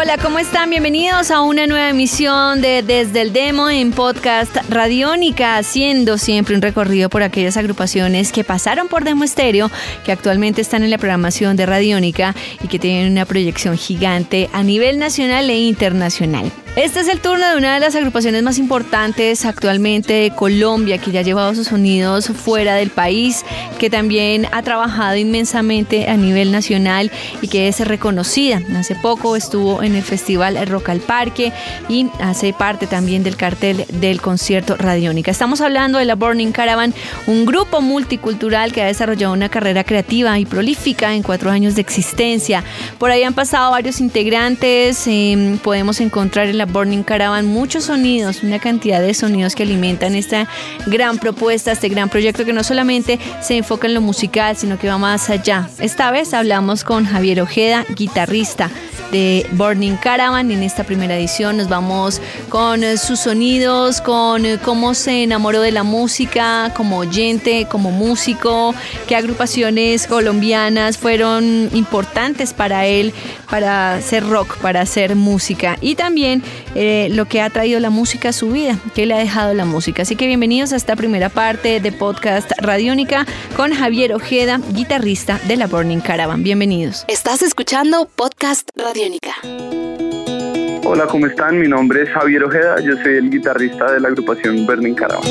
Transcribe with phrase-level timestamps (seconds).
[0.00, 0.70] Hola, ¿cómo están?
[0.70, 6.62] Bienvenidos a una nueva emisión de Desde el Demo en Podcast Radiónica, haciendo siempre un
[6.62, 9.72] recorrido por aquellas agrupaciones que pasaron por Demo Estéreo,
[10.04, 12.32] que actualmente están en la programación de Radiónica
[12.62, 16.52] y que tienen una proyección gigante a nivel nacional e internacional.
[16.78, 21.10] Este es el turno de una de las agrupaciones más importantes actualmente de Colombia, que
[21.10, 23.44] ya ha llevado sus sonidos fuera del país,
[23.80, 27.10] que también ha trabajado inmensamente a nivel nacional
[27.42, 28.62] y que es reconocida.
[28.76, 31.52] Hace poco estuvo en el Festival Rock al Parque
[31.88, 35.30] y hace parte también del cartel del concierto Radiónica.
[35.30, 36.94] Estamos hablando de la Burning Caravan,
[37.26, 41.80] un grupo multicultural que ha desarrollado una carrera creativa y prolífica en cuatro años de
[41.80, 42.64] existencia.
[42.98, 48.42] Por ahí han pasado varios integrantes, eh, podemos encontrar en la Burning Caravan muchos sonidos,
[48.42, 50.48] una cantidad de sonidos que alimentan esta
[50.86, 54.88] gran propuesta, este gran proyecto que no solamente se enfoca en lo musical, sino que
[54.88, 55.68] va más allá.
[55.78, 58.70] Esta vez hablamos con Javier Ojeda, guitarrista
[59.10, 60.50] de Burning Caravan.
[60.50, 65.60] En esta primera edición nos vamos con eh, sus sonidos, con eh, cómo se enamoró
[65.60, 68.74] de la música como oyente, como músico,
[69.06, 73.14] qué agrupaciones colombianas fueron importantes para él,
[73.50, 76.42] para hacer rock, para hacer música y también
[76.74, 79.64] eh, lo que ha traído la música a su vida, qué le ha dejado la
[79.64, 80.02] música.
[80.02, 83.26] Así que bienvenidos a esta primera parte de podcast Radiónica
[83.56, 86.42] con Javier Ojeda, guitarrista de la Burning Caravan.
[86.42, 87.04] Bienvenidos.
[87.08, 89.87] Estás escuchando Podcast Radiónica radiónica.
[90.90, 91.60] Hola, ¿cómo están?
[91.60, 95.22] Mi nombre es Javier Ojeda, yo soy el guitarrista de la agrupación Burning Caravan.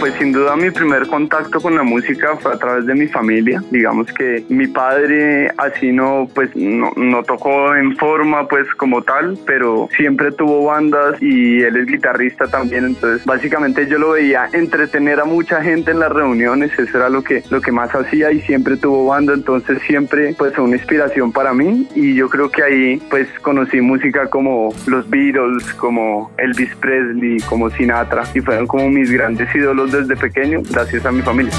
[0.00, 3.62] Pues sin duda mi primer contacto con la música fue a través de mi familia.
[3.70, 9.38] Digamos que mi padre así no, pues no, no tocó en forma pues como tal,
[9.46, 12.84] pero siempre tuvo bandas y él es guitarrista también.
[12.84, 17.22] Entonces básicamente yo lo veía entretener a mucha gente en las reuniones, eso era lo
[17.22, 21.32] que, lo que más hacía y siempre tuvo banda, entonces siempre pues fue una inspiración
[21.32, 26.74] para mí y yo creo que ahí pues conocí música como los Beatles, como Elvis
[26.76, 31.52] Presley, como Sinatra y fueron como mis grandes ídolos desde pequeño gracias a mi familia.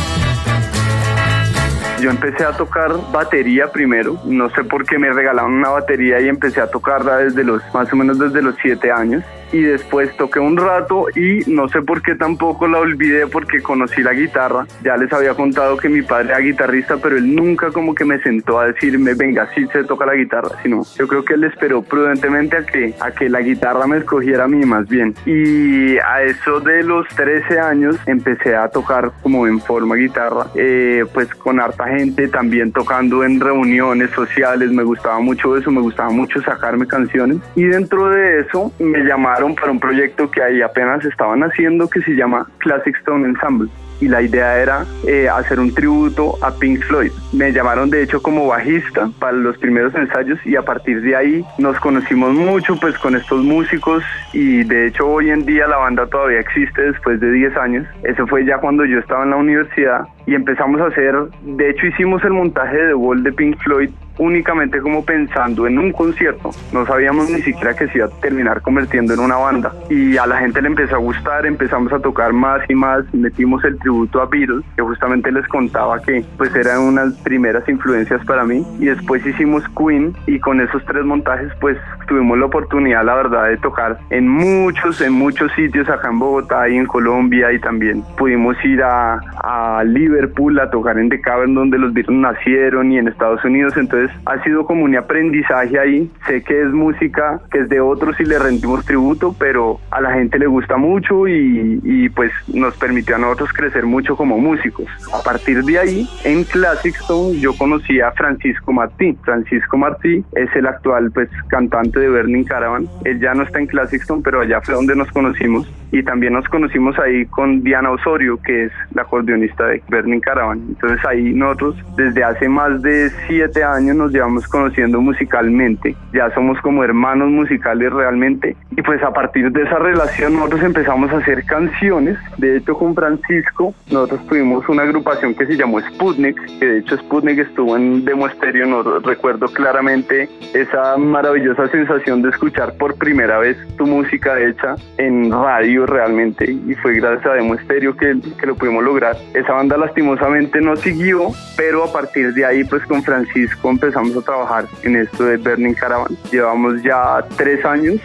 [2.02, 6.28] Yo empecé a tocar batería primero, no sé por qué me regalaron una batería y
[6.28, 10.40] empecé a tocarla desde los más o menos desde los siete años y después toqué
[10.40, 14.66] un rato y no sé por qué tampoco la olvidé porque conocí la guitarra.
[14.84, 18.20] Ya les había contado que mi padre era guitarrista, pero él nunca como que me
[18.20, 21.82] sentó a decirme, venga, sí se toca la guitarra, sino yo creo que él esperó
[21.82, 25.14] prudentemente a que, a que la guitarra me escogiera a mí más bien.
[25.26, 31.06] Y a eso de los 13 años empecé a tocar como en forma guitarra, eh,
[31.14, 36.10] pues con harta gente también tocando en reuniones sociales, me gustaba mucho eso, me gustaba
[36.10, 41.04] mucho sacarme canciones y dentro de eso me llamaron para un proyecto que ahí apenas
[41.06, 43.70] estaban haciendo que se llama Classic Stone Ensemble
[44.02, 47.12] y la idea era eh, hacer un tributo a Pink Floyd.
[47.34, 51.46] Me llamaron de hecho como bajista para los primeros ensayos y a partir de ahí
[51.58, 54.04] nos conocimos mucho pues con estos músicos
[54.34, 57.88] y de hecho hoy en día la banda todavía existe después de 10 años.
[58.04, 61.88] Eso fue ya cuando yo estaba en la universidad y empezamos a hacer, de hecho
[61.88, 66.52] hicimos el montaje de The Wall de Pink Floyd únicamente como pensando en un concierto.
[66.74, 69.74] No sabíamos ni siquiera que se iba a terminar convirtiendo en una banda.
[69.90, 73.64] Y a la gente le empezó a gustar, empezamos a tocar más y más, metimos
[73.64, 78.44] el tributo a Beatles, que justamente les contaba que pues eran unas primeras influencias para
[78.44, 78.66] mí.
[78.80, 81.78] Y después hicimos Queen y con esos tres montajes pues
[82.08, 86.70] tuvimos la oportunidad, la verdad, de tocar en muchos, en muchos sitios acá en Bogotá
[86.70, 91.54] y en Colombia y también pudimos ir a, a Liverpool a tocar en The Cavern
[91.54, 93.76] donde los Beatles nacieron y en Estados Unidos.
[93.78, 96.12] Entonces ha sido como un aprendizaje ahí.
[96.28, 100.14] Sé que es música que es de otros y le rendimos tributo, pero a la
[100.14, 104.88] gente le gusta mucho y, y pues nos permitió a nosotros crecer mucho como músicos.
[105.14, 109.18] A partir de ahí, en Classic Stone yo conocí a Francisco Martí.
[109.24, 112.88] Francisco Martí es el actual pues cantante de Burning Caravan.
[113.04, 116.34] Él ya no está en Classic Stone, pero allá fue donde nos conocimos y también
[116.34, 120.62] nos conocimos ahí con Diana Osorio, que es la acordeonista de Burning Caravan.
[120.68, 126.60] Entonces ahí nosotros desde hace más de siete años nos llevamos conociendo musicalmente, ya somos
[126.62, 131.44] como hermanos musicales realmente y pues a partir de esa relación nosotros empezamos a hacer
[131.46, 136.78] canciones, de hecho con Francisco nosotros tuvimos una agrupación que se llamó Sputnik, que de
[136.80, 142.96] hecho Sputnik estuvo en Demo Stereo, no recuerdo claramente esa maravillosa sensación de escuchar por
[142.96, 148.20] primera vez tu música hecha en radio realmente y fue gracias a Demo Stereo que,
[148.38, 149.16] que lo pudimos lograr.
[149.34, 154.18] Esa banda lastimosamente no siguió, pero a partir de ahí pues con Francisco empezamos empezamos
[154.18, 156.18] a trabajar en esto de Burning Caravan.
[156.32, 158.02] Llevamos ya tres años,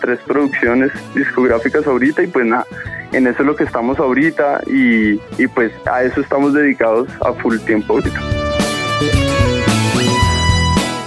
[0.00, 2.66] tres producciones discográficas ahorita y pues nada,
[3.12, 7.32] en eso es lo que estamos ahorita y, y pues a eso estamos dedicados a
[7.34, 8.20] full tiempo ahorita.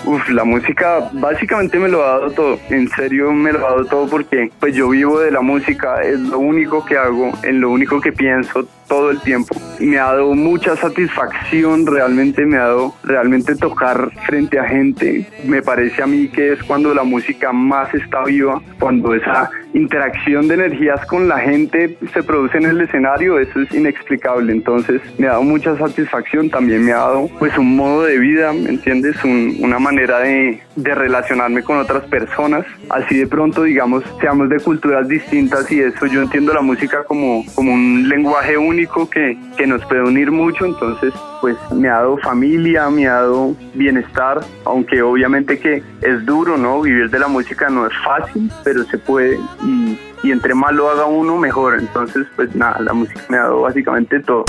[0.05, 3.85] Uf, la música básicamente me lo ha dado todo, en serio me lo ha dado
[3.85, 7.71] todo porque pues yo vivo de la música, es lo único que hago, en lo
[7.71, 9.55] único que pienso todo el tiempo.
[9.79, 15.27] Me ha dado mucha satisfacción, realmente me ha dado realmente tocar frente a gente.
[15.45, 20.47] Me parece a mí que es cuando la música más está viva, cuando esa interacción
[20.47, 24.53] de energías con la gente se produce en el escenario, eso es inexplicable.
[24.53, 28.53] Entonces me ha dado mucha satisfacción, también me ha dado pues un modo de vida,
[28.53, 29.15] ¿me entiendes?
[29.23, 32.63] una manera de, de relacionarme con otras personas.
[32.89, 37.43] Así de pronto, digamos, seamos de culturas distintas y eso yo entiendo la música como,
[37.55, 40.65] como un lenguaje único que, que nos puede unir mucho.
[40.65, 46.57] Entonces, pues me ha dado familia, me ha dado bienestar, aunque obviamente que es duro,
[46.57, 46.81] ¿no?
[46.81, 50.89] Vivir de la música no es fácil, pero se puede y, y entre más lo
[50.89, 51.79] haga uno, mejor.
[51.79, 54.45] Entonces, pues nada, la música me ha dado básicamente todo.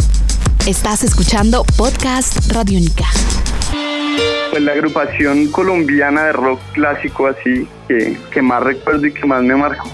[0.67, 3.05] Estás escuchando Podcast Radio Única.
[4.51, 9.43] Pues la agrupación colombiana de rock clásico así que, que más recuerdo y que más
[9.43, 9.91] me marcó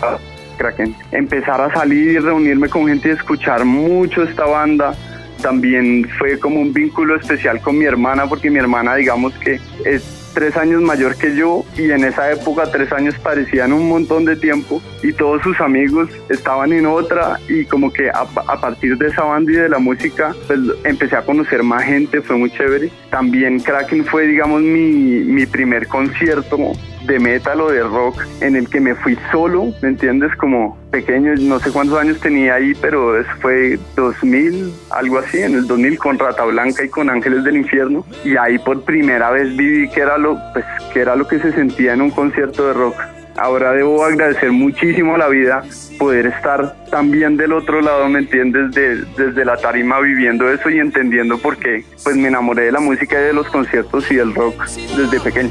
[0.61, 0.95] Kraken.
[1.11, 4.95] Empezar a salir reunirme con gente y escuchar mucho esta banda.
[5.41, 10.21] También fue como un vínculo especial con mi hermana porque mi hermana digamos que es
[10.35, 14.37] tres años mayor que yo y en esa época tres años parecían un montón de
[14.37, 18.27] tiempo y todos sus amigos estaban en otra y como que a,
[18.61, 22.37] partir de esa banda y de la música pues empecé a conocer más gente, fue
[22.37, 22.91] muy chévere.
[23.11, 26.59] También Kraken fue digamos mi, mi primer concierto
[27.07, 30.35] de metal o de rock en el que me fui solo, ¿me entiendes?
[30.37, 35.55] Como pequeño, no sé cuántos años tenía ahí, pero eso fue 2000, algo así, en
[35.55, 38.05] el 2000 con Rata Blanca y con Ángeles del Infierno.
[38.25, 41.53] Y ahí por primera vez viví que era lo, pues, que era lo que se
[41.53, 42.97] sentía en un concierto de rock.
[43.37, 45.63] Ahora debo agradecer muchísimo a la vida
[45.99, 48.75] poder estar también del otro lado, ¿me entiendes?
[49.17, 53.21] desde la tarima viviendo eso y entendiendo por qué pues me enamoré de la música
[53.21, 55.51] y de los conciertos y del rock desde pequeño.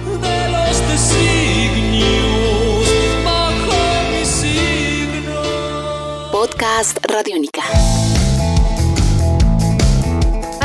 [6.31, 7.78] Podcast Radiónica.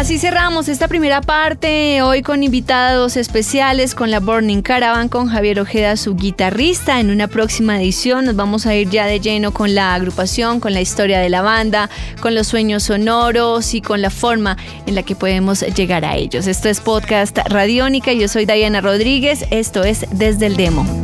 [0.05, 5.61] Así cerramos esta primera parte, hoy con invitados especiales, con la Burning Caravan, con Javier
[5.61, 7.01] Ojeda, su guitarrista.
[7.01, 10.75] En una próxima edición nos vamos a ir ya de lleno con la agrupación, con
[10.75, 11.89] la historia de la banda,
[12.21, 16.49] con los sueños sonoros y con la forma en la que podemos llegar a ellos.
[16.49, 21.04] Esto es Podcast Radiónica, yo soy Diana Rodríguez, esto es Desde el Demo.